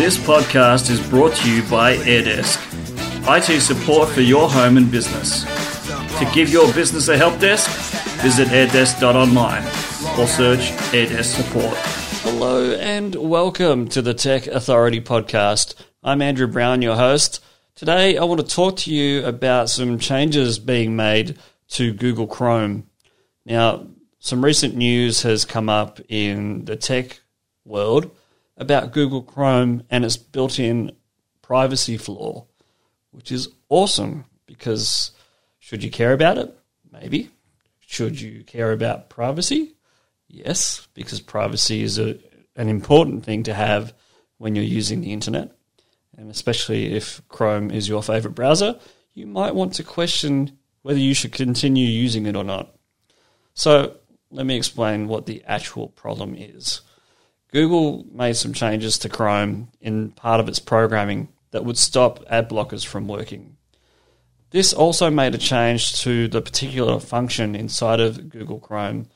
This 0.00 0.16
podcast 0.16 0.88
is 0.88 0.98
brought 1.10 1.34
to 1.36 1.54
you 1.54 1.62
by 1.68 1.94
AirDesk, 1.94 2.56
IT 3.28 3.60
support 3.60 4.08
for 4.08 4.22
your 4.22 4.48
home 4.48 4.78
and 4.78 4.90
business. 4.90 5.44
To 6.18 6.30
give 6.32 6.48
your 6.48 6.72
business 6.72 7.08
a 7.08 7.18
help 7.18 7.38
desk, 7.38 7.68
visit 8.22 8.48
airdesk.online 8.48 9.62
or 10.18 10.26
search 10.26 10.70
AirDesk 10.94 11.36
support. 11.36 11.76
Hello 12.22 12.72
and 12.76 13.14
welcome 13.14 13.88
to 13.88 14.00
the 14.00 14.14
Tech 14.14 14.46
Authority 14.46 15.02
podcast. 15.02 15.74
I'm 16.02 16.22
Andrew 16.22 16.46
Brown, 16.46 16.80
your 16.80 16.96
host. 16.96 17.44
Today 17.74 18.16
I 18.16 18.24
want 18.24 18.40
to 18.40 18.46
talk 18.46 18.78
to 18.78 18.90
you 18.90 19.26
about 19.26 19.68
some 19.68 19.98
changes 19.98 20.58
being 20.58 20.96
made 20.96 21.36
to 21.72 21.92
Google 21.92 22.26
Chrome. 22.26 22.88
Now, 23.44 23.86
some 24.18 24.42
recent 24.42 24.74
news 24.74 25.20
has 25.24 25.44
come 25.44 25.68
up 25.68 26.00
in 26.08 26.64
the 26.64 26.76
tech 26.76 27.20
world 27.66 28.10
about 28.60 28.92
Google 28.92 29.22
Chrome 29.22 29.82
and 29.90 30.04
its 30.04 30.16
built 30.16 30.60
in 30.60 30.92
privacy 31.42 31.96
flaw, 31.96 32.46
which 33.10 33.32
is 33.32 33.48
awesome 33.68 34.26
because 34.46 35.10
should 35.58 35.82
you 35.82 35.90
care 35.90 36.12
about 36.12 36.38
it? 36.38 36.56
Maybe. 36.92 37.30
Should 37.80 38.20
you 38.20 38.44
care 38.44 38.70
about 38.70 39.08
privacy? 39.08 39.74
Yes, 40.28 40.86
because 40.94 41.20
privacy 41.20 41.82
is 41.82 41.98
a, 41.98 42.18
an 42.54 42.68
important 42.68 43.24
thing 43.24 43.42
to 43.44 43.54
have 43.54 43.94
when 44.38 44.54
you're 44.54 44.64
using 44.64 45.00
the 45.00 45.12
internet. 45.12 45.52
And 46.16 46.30
especially 46.30 46.94
if 46.94 47.20
Chrome 47.28 47.70
is 47.70 47.88
your 47.88 48.02
favorite 48.02 48.34
browser, 48.34 48.78
you 49.14 49.26
might 49.26 49.54
want 49.54 49.74
to 49.74 49.82
question 49.82 50.58
whether 50.82 50.98
you 50.98 51.14
should 51.14 51.32
continue 51.32 51.86
using 51.86 52.26
it 52.26 52.36
or 52.36 52.44
not. 52.44 52.74
So, 53.54 53.96
let 54.30 54.46
me 54.46 54.56
explain 54.56 55.08
what 55.08 55.26
the 55.26 55.42
actual 55.46 55.88
problem 55.88 56.34
is. 56.36 56.82
Google 57.52 58.06
made 58.12 58.36
some 58.36 58.52
changes 58.52 58.98
to 58.98 59.08
Chrome 59.08 59.68
in 59.80 60.12
part 60.12 60.40
of 60.40 60.48
its 60.48 60.60
programming 60.60 61.28
that 61.50 61.64
would 61.64 61.78
stop 61.78 62.24
ad 62.28 62.48
blockers 62.48 62.86
from 62.86 63.08
working. 63.08 63.56
This 64.50 64.72
also 64.72 65.10
made 65.10 65.34
a 65.34 65.38
change 65.38 66.00
to 66.02 66.28
the 66.28 66.42
particular 66.42 67.00
function 67.00 67.54
inside 67.54 68.00
of 68.00 68.28
Google 68.28 68.60
Chrome, 68.60 69.08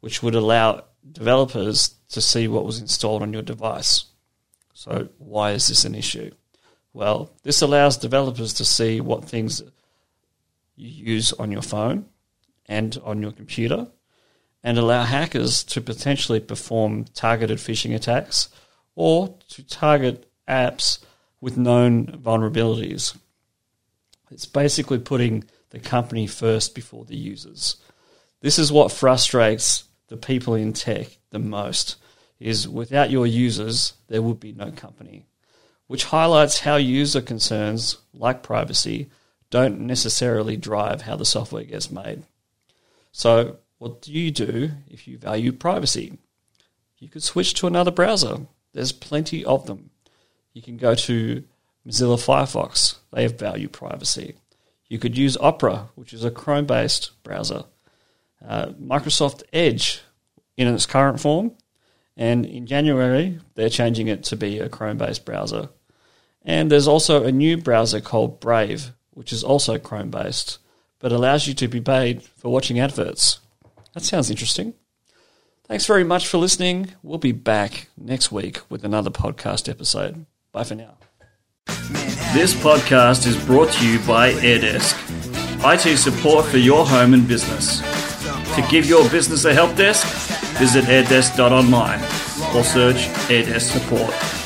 which 0.00 0.22
would 0.22 0.34
allow 0.34 0.84
developers 1.10 1.94
to 2.10 2.20
see 2.20 2.48
what 2.48 2.64
was 2.64 2.80
installed 2.80 3.22
on 3.22 3.32
your 3.32 3.42
device. 3.42 4.04
So, 4.74 5.08
why 5.18 5.52
is 5.52 5.66
this 5.66 5.84
an 5.84 5.94
issue? 5.94 6.30
Well, 6.92 7.32
this 7.42 7.62
allows 7.62 7.96
developers 7.96 8.54
to 8.54 8.64
see 8.64 9.00
what 9.00 9.24
things 9.24 9.62
you 10.76 11.14
use 11.14 11.32
on 11.32 11.52
your 11.52 11.62
phone 11.62 12.06
and 12.66 12.98
on 13.04 13.20
your 13.20 13.32
computer 13.32 13.88
and 14.62 14.78
allow 14.78 15.04
hackers 15.04 15.62
to 15.64 15.80
potentially 15.80 16.40
perform 16.40 17.04
targeted 17.14 17.58
phishing 17.58 17.94
attacks 17.94 18.48
or 18.94 19.36
to 19.48 19.62
target 19.62 20.30
apps 20.48 20.98
with 21.40 21.56
known 21.56 22.06
vulnerabilities. 22.06 23.16
It's 24.30 24.46
basically 24.46 24.98
putting 24.98 25.44
the 25.70 25.78
company 25.78 26.26
first 26.26 26.74
before 26.74 27.04
the 27.04 27.16
users. 27.16 27.76
This 28.40 28.58
is 28.58 28.72
what 28.72 28.92
frustrates 28.92 29.84
the 30.08 30.16
people 30.16 30.54
in 30.54 30.72
tech 30.72 31.18
the 31.30 31.38
most 31.38 31.96
is 32.40 32.68
without 32.68 33.10
your 33.10 33.26
users 33.26 33.94
there 34.08 34.22
would 34.22 34.40
be 34.40 34.52
no 34.52 34.70
company, 34.70 35.26
which 35.86 36.04
highlights 36.04 36.60
how 36.60 36.76
user 36.76 37.20
concerns 37.20 37.98
like 38.14 38.42
privacy 38.42 39.10
don't 39.50 39.80
necessarily 39.80 40.56
drive 40.56 41.02
how 41.02 41.16
the 41.16 41.24
software 41.24 41.64
gets 41.64 41.90
made. 41.90 42.22
So 43.12 43.58
what 43.78 44.02
do 44.02 44.12
you 44.12 44.30
do 44.30 44.70
if 44.88 45.06
you 45.06 45.18
value 45.18 45.52
privacy? 45.52 46.18
You 46.98 47.08
could 47.08 47.22
switch 47.22 47.54
to 47.54 47.66
another 47.66 47.90
browser. 47.90 48.46
There's 48.72 48.92
plenty 48.92 49.44
of 49.44 49.66
them. 49.66 49.90
You 50.52 50.62
can 50.62 50.76
go 50.76 50.94
to 50.94 51.44
Mozilla 51.86 52.16
Firefox. 52.16 52.96
They 53.12 53.22
have 53.22 53.38
value 53.38 53.68
privacy. 53.68 54.34
You 54.88 54.98
could 54.98 55.16
use 55.16 55.36
Opera, 55.36 55.90
which 55.94 56.12
is 56.12 56.24
a 56.24 56.30
Chrome 56.30 56.66
based 56.66 57.22
browser. 57.22 57.64
Uh, 58.46 58.68
Microsoft 58.80 59.42
Edge 59.52 60.02
in 60.56 60.66
its 60.68 60.86
current 60.86 61.20
form. 61.20 61.52
And 62.16 62.44
in 62.44 62.66
January, 62.66 63.38
they're 63.54 63.68
changing 63.68 64.08
it 64.08 64.24
to 64.24 64.36
be 64.36 64.58
a 64.58 64.68
Chrome 64.68 64.98
based 64.98 65.24
browser. 65.24 65.68
And 66.42 66.70
there's 66.70 66.88
also 66.88 67.24
a 67.24 67.32
new 67.32 67.56
browser 67.56 68.00
called 68.00 68.40
Brave, 68.40 68.92
which 69.10 69.32
is 69.32 69.44
also 69.44 69.78
Chrome 69.78 70.10
based, 70.10 70.58
but 70.98 71.12
allows 71.12 71.46
you 71.46 71.54
to 71.54 71.68
be 71.68 71.80
paid 71.80 72.22
for 72.22 72.50
watching 72.50 72.80
adverts. 72.80 73.40
That 73.98 74.04
sounds 74.04 74.30
interesting. 74.30 74.74
Thanks 75.64 75.84
very 75.84 76.04
much 76.04 76.28
for 76.28 76.38
listening. 76.38 76.92
We'll 77.02 77.18
be 77.18 77.32
back 77.32 77.88
next 77.96 78.30
week 78.30 78.60
with 78.70 78.84
another 78.84 79.10
podcast 79.10 79.68
episode. 79.68 80.24
Bye 80.52 80.62
for 80.62 80.76
now. 80.76 80.98
This 82.32 82.54
podcast 82.54 83.26
is 83.26 83.36
brought 83.44 83.72
to 83.72 83.90
you 83.90 83.98
by 84.06 84.34
AirDesk, 84.34 84.94
IT 85.64 85.96
support 85.96 86.46
for 86.46 86.58
your 86.58 86.86
home 86.86 87.12
and 87.12 87.26
business. 87.26 87.80
To 88.54 88.64
give 88.70 88.86
your 88.86 89.02
business 89.10 89.44
a 89.46 89.52
help 89.52 89.74
desk, 89.74 90.06
visit 90.58 90.84
airdesk.online 90.84 92.00
or 92.54 92.62
search 92.62 93.08
AirDesk 93.28 93.62
support. 93.62 94.37